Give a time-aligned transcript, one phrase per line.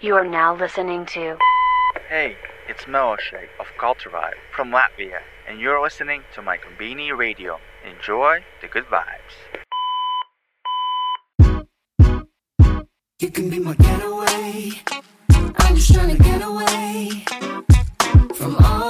[0.00, 1.36] You are now listening to.
[2.08, 2.36] Hey,
[2.68, 5.18] it's Meloshe of Cultravibe from Latvia,
[5.48, 7.58] and you're listening to my Konbini Radio.
[7.84, 9.34] Enjoy the good vibes.
[13.18, 14.70] You can be my getaway.
[15.58, 17.24] I'm just trying to get away
[18.34, 18.83] from all.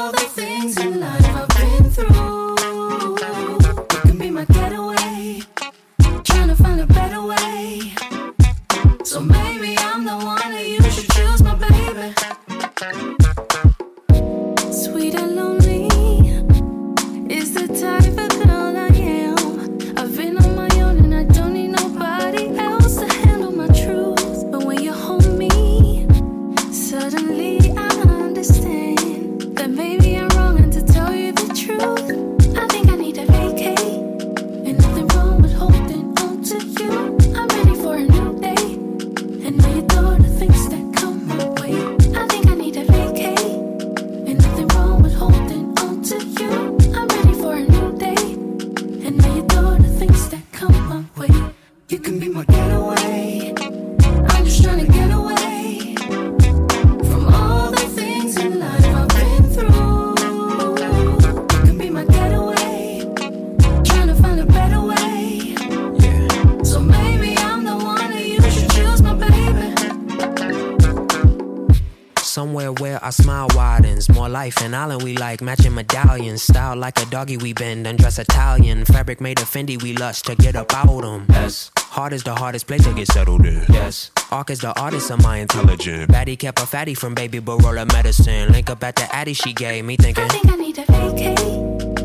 [76.84, 78.84] like a doggy we bend and dress Italian.
[78.84, 81.24] Fabric made of Fendi we lust to get up them.
[81.30, 81.70] Yes.
[81.78, 83.64] Hard is the hardest place to get settled in.
[83.70, 84.10] Yes.
[84.30, 86.12] Arc is the artist of my intelligence.
[86.12, 88.52] Batty kept a fatty from baby Barola medicine.
[88.52, 90.24] Link up at the Addy she gave me thinking.
[90.24, 92.03] I think I need a vacay.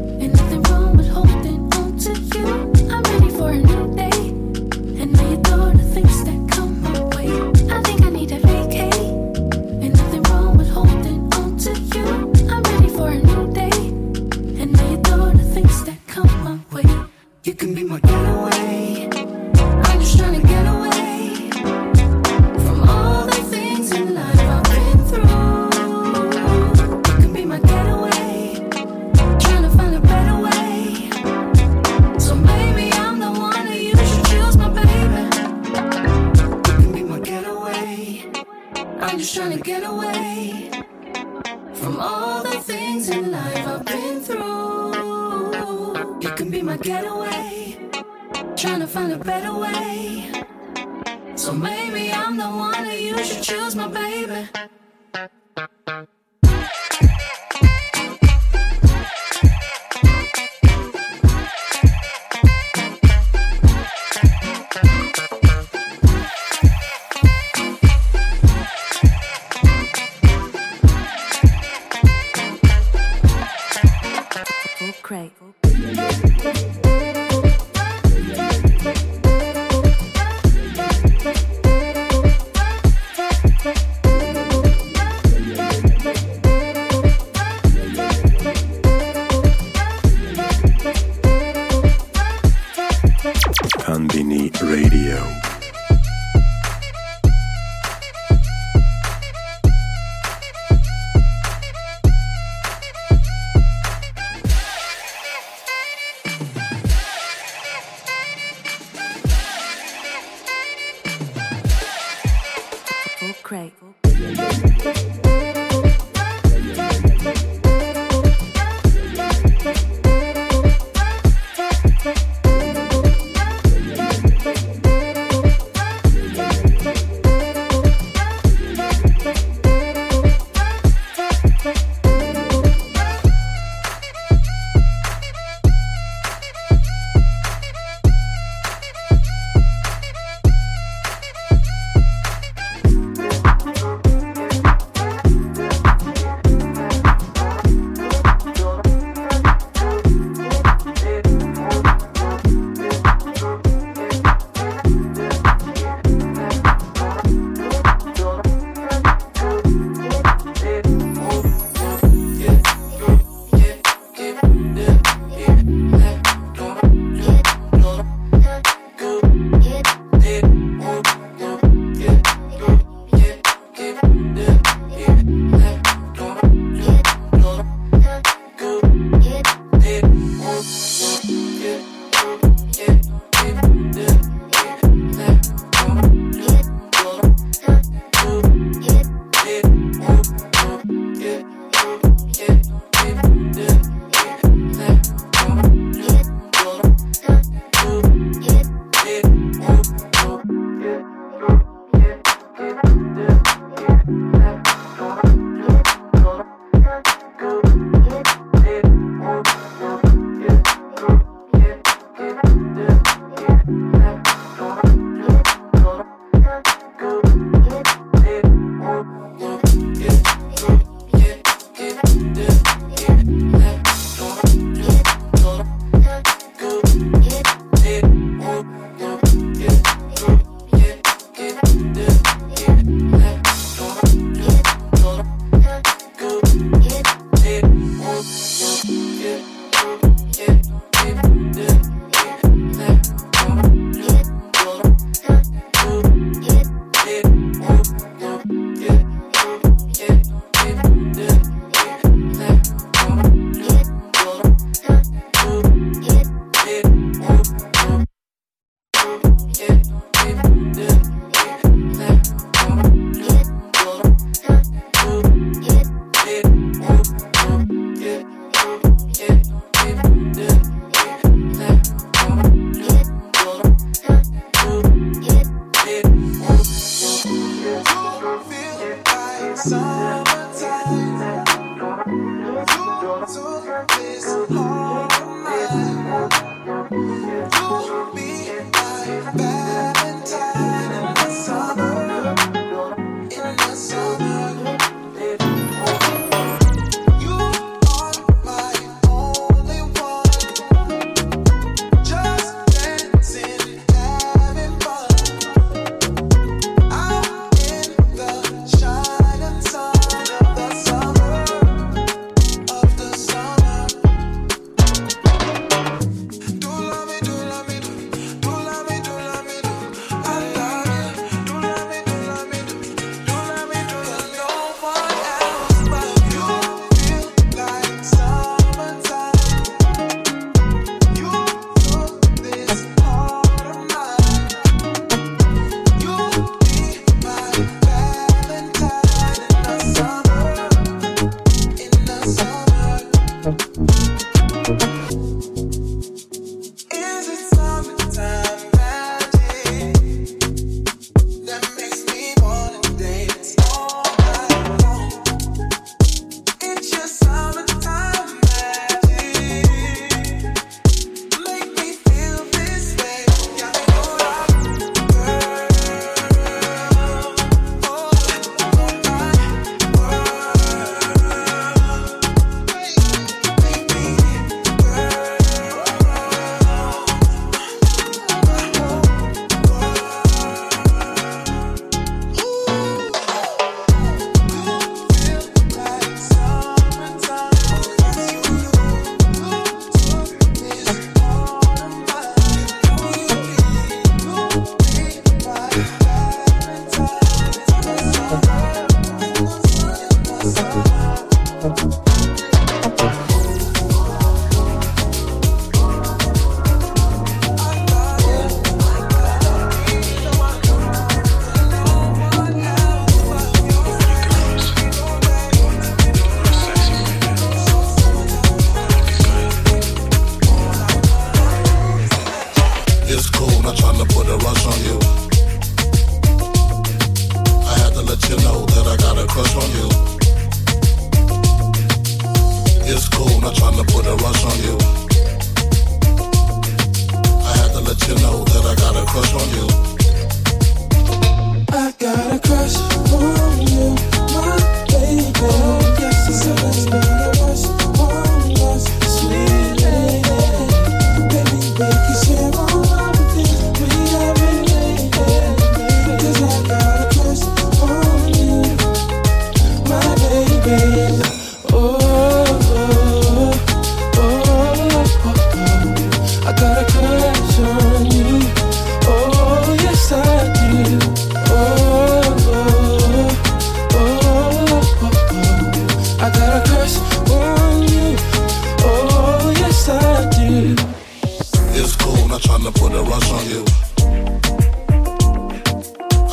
[482.79, 483.61] put a rush on you.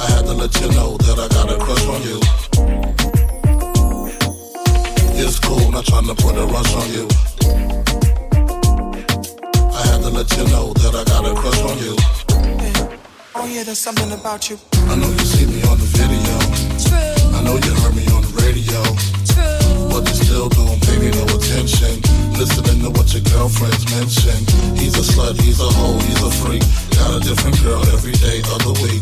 [0.03, 2.19] I had to let you know that I got a crush on you.
[5.19, 7.05] It's cool, not trying to put a rush on you.
[9.75, 11.97] I had to let you know that I got a crush on you.
[13.35, 14.57] Oh yeah, there's something about you.
[14.93, 16.37] I know you see me on the video.
[16.87, 17.37] True.
[17.37, 19.16] I know you heard me on the radio
[19.97, 21.97] but you still don't pay me no attention.
[22.37, 24.37] Listening to what your girlfriends mention.
[24.77, 26.61] He's a slut, he's a hoe, he's a freak.
[26.93, 29.01] Got a different girl every day of the week.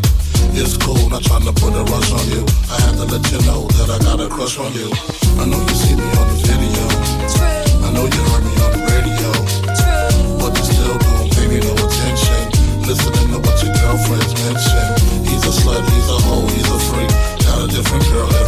[0.55, 2.47] It's cool, not trying to put a rush on you.
[2.71, 4.87] I had to let you know that I got a crush on you.
[5.35, 6.85] I know you see me on the video.
[7.27, 7.83] True.
[7.83, 9.31] I know you heard me on the radio.
[9.75, 10.39] True.
[10.39, 12.39] But you still don't pay me no attention.
[12.87, 14.87] Listening to what your girlfriends mention.
[15.27, 17.11] He's a slut, he's a hoe, he's a freak.
[17.43, 18.44] Got a different girl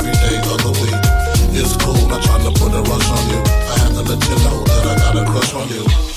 [1.60, 3.42] it's cool, not trying to put a rush on you.
[3.42, 6.17] I had to let you know that I got a crush on you.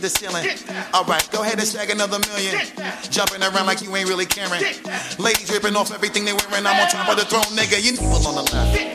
[0.00, 0.46] the ceiling.
[0.92, 2.56] All right, go ahead and stack another million.
[3.10, 4.62] Jumping around like you ain't really caring.
[5.18, 6.66] Ladies ripping off everything they wearing.
[6.66, 7.82] I'm on top of the throne, nigga.
[7.82, 8.89] You people on the left.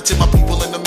[0.00, 0.79] to my people in the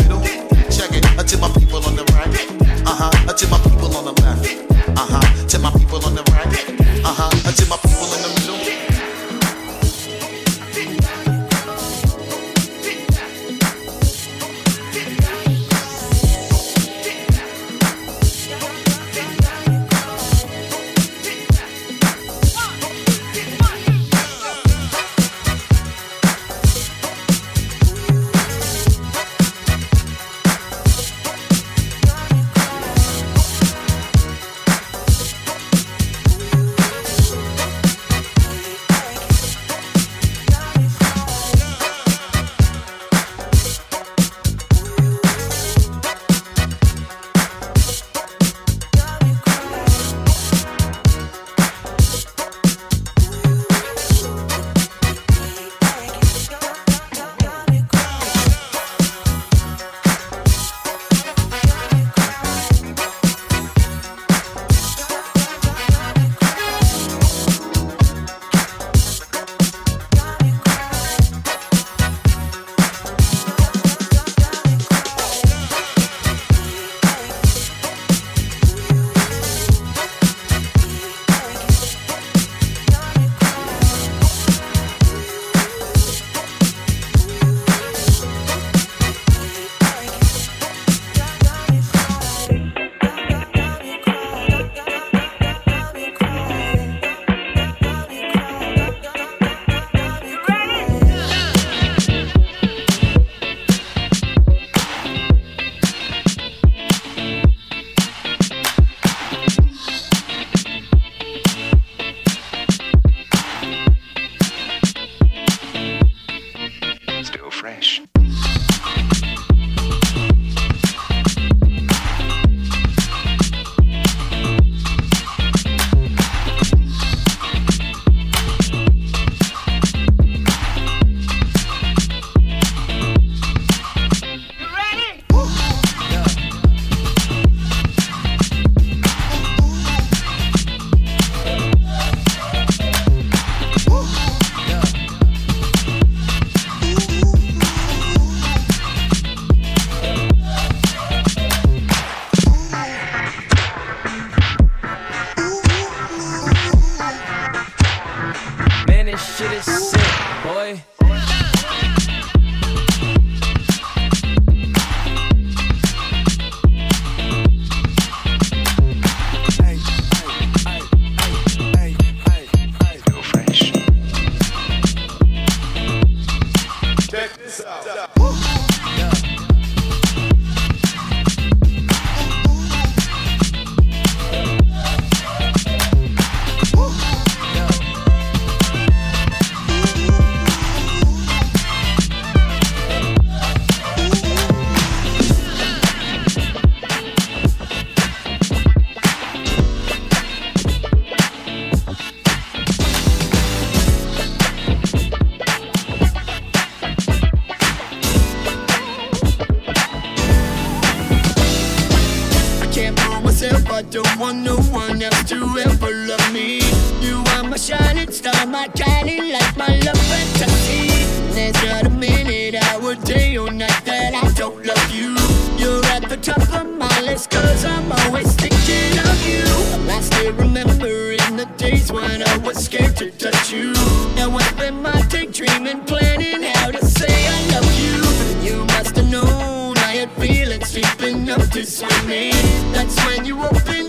[241.54, 243.83] That's when you open.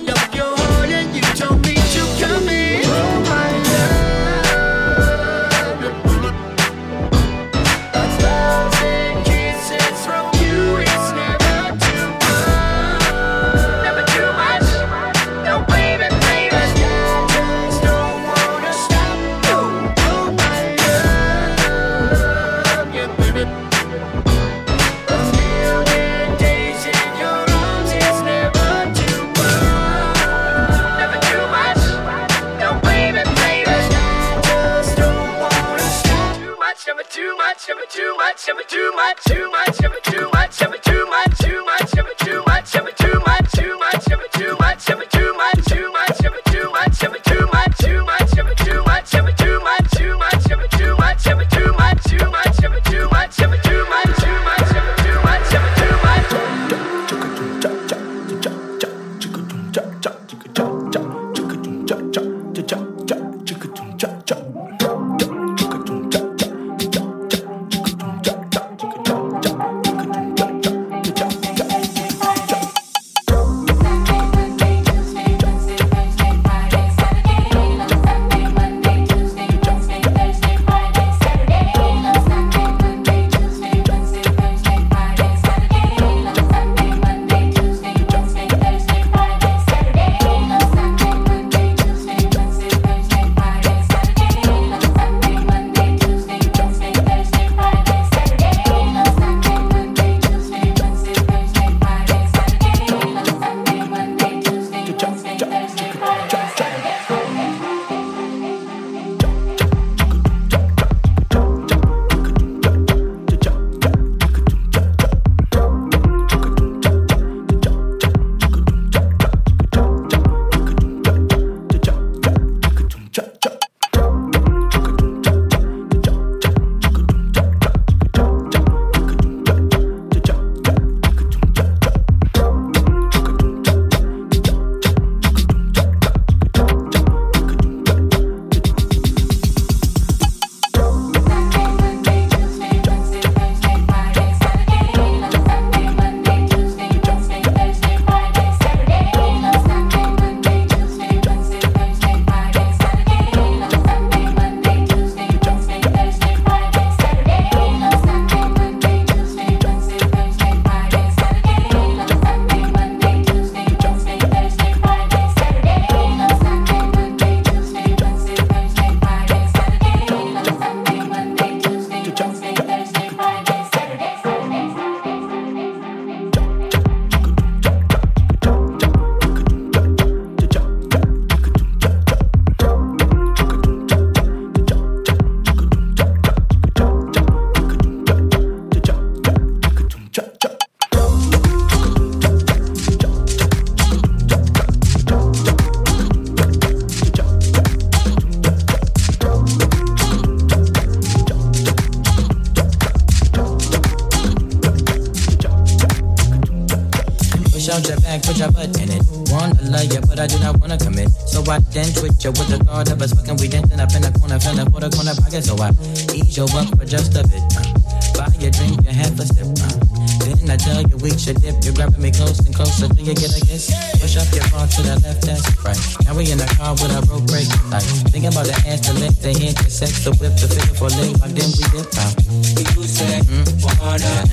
[233.95, 234.26] Water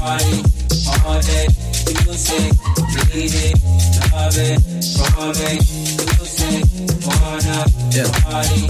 [0.00, 0.40] party.
[2.00, 2.48] Music,
[3.12, 3.52] need it,
[4.08, 4.56] love it.
[6.16, 6.64] Music,
[8.32, 8.64] party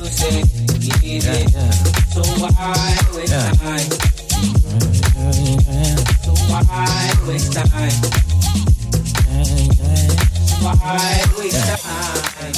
[0.00, 0.44] Music,
[1.02, 1.52] need it.
[2.08, 3.88] So why waste time?
[6.24, 6.64] So why
[7.28, 7.96] waste time?
[10.62, 12.54] Why waste time?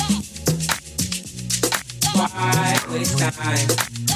[2.14, 4.11] Why waste time?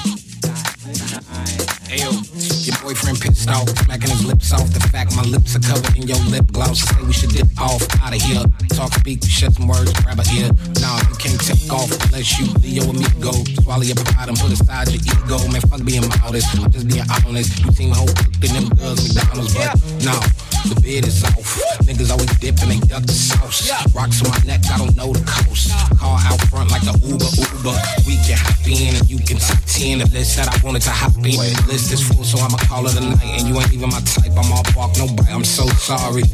[1.91, 4.66] Your boyfriend pissed off, smacking his lips off.
[4.72, 6.80] The fact my lips are covered in your lip gloss.
[6.80, 8.43] Say we should dip off, out of here.
[8.74, 10.51] Talk, speak, shut some words, grab a ear.
[10.82, 13.32] Nah, you can't take off unless you Leo with me go.
[13.62, 15.39] Swallow your pride and put aside your ego.
[15.53, 16.59] Man, fuck being modest.
[16.59, 17.64] I'm just being honest.
[17.64, 20.12] You seem whole cooked in them girls McDonald's, but yeah.
[20.12, 20.45] Nah.
[20.66, 21.62] The beard is off.
[21.86, 23.70] Niggas always dipping, and they duck the sauce.
[23.94, 25.70] Rocks on my neck, I don't know the coast.
[25.98, 27.76] Car out front like the Uber Uber.
[28.02, 30.02] We can hop in and you can top 10.
[30.02, 31.38] The list that I wanted to hop in.
[31.38, 33.38] The list is full, so I'ma call it a night.
[33.38, 34.34] And you ain't even my type.
[34.34, 35.30] I'm all bark, no bite.
[35.30, 36.26] I'm so sorry.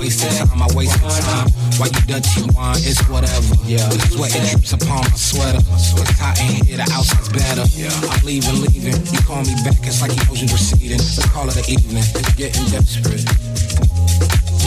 [0.00, 1.52] Wasted time, I wasted time.
[1.76, 2.80] Why you Dutchy wine?
[2.80, 3.52] It's whatever.
[3.68, 3.84] Yeah.
[4.08, 5.60] Sweat it drips upon my sweater.
[5.60, 7.68] It's hot in here, the outside's better.
[7.76, 7.92] Yeah.
[7.92, 8.96] I'm leaving, leaving.
[9.12, 10.98] You call me back, it's like emotions receding.
[10.98, 12.00] Let's call it an evening.
[12.00, 13.53] It's getting desperate.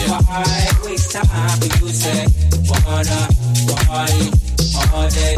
[0.08, 1.60] Why waste time?
[2.68, 3.28] Wanna
[3.86, 4.30] party
[4.92, 5.36] all day.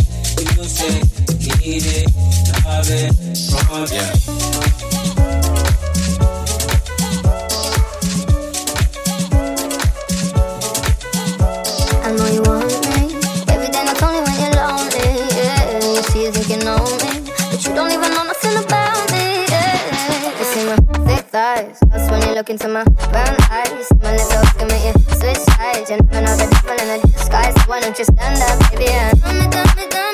[1.60, 2.06] Need it,
[2.64, 3.12] love it,
[3.92, 4.79] yeah.
[22.40, 22.82] look into my
[23.12, 23.86] brown eyes.
[24.00, 25.90] My little to make you switch sides.
[25.90, 27.54] You never know the devil in the disguise.
[27.66, 28.88] Why don't you stand up, baby?
[28.88, 30.09] And tell dumb, dumb, me.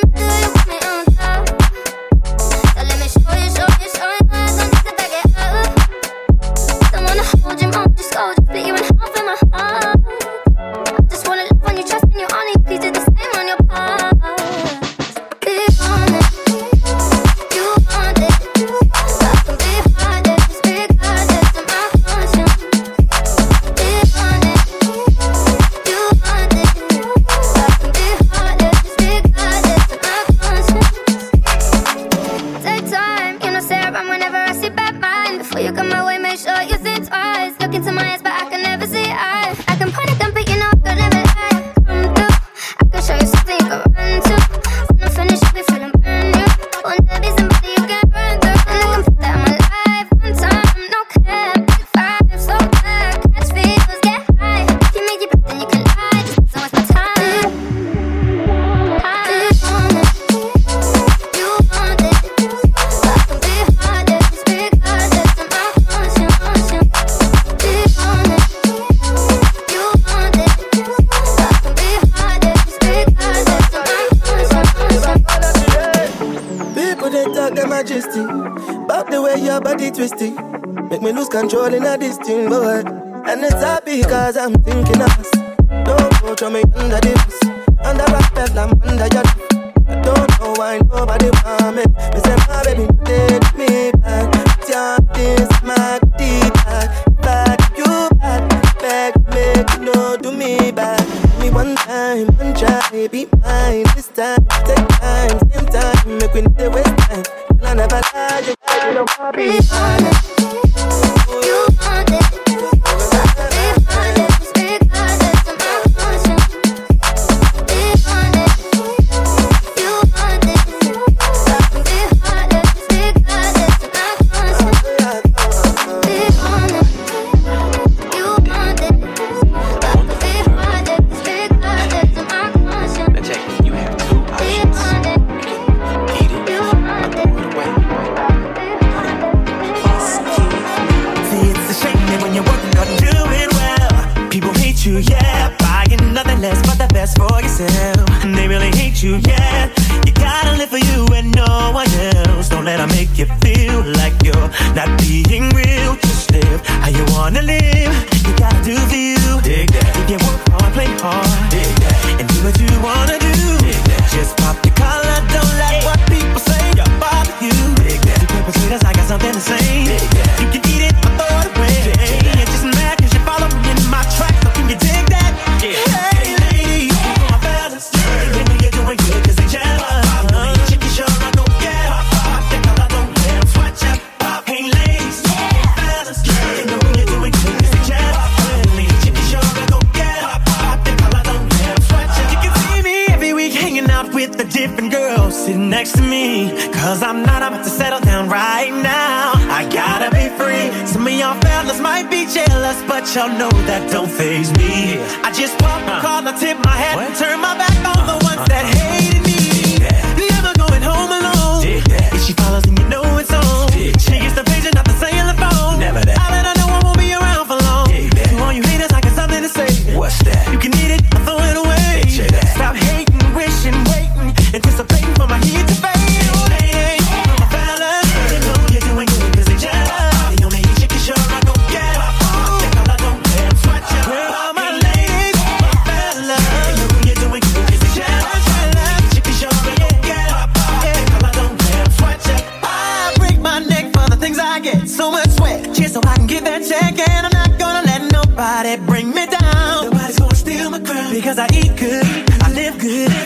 [244.56, 247.58] I get so much sweat just so I can get that check, and I'm not
[247.58, 249.84] gonna let nobody bring me down.
[249.84, 252.06] Nobody's gonna steal my crown because I eat good,
[252.40, 253.25] I live good.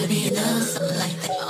[0.00, 1.49] gotta be in something like that.